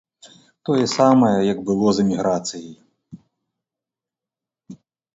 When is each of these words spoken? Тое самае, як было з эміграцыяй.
Тое 0.69 0.85
самае, 0.97 1.37
як 1.53 1.59
было 1.69 1.87
з 1.99 2.07
эміграцыяй. 2.07 2.75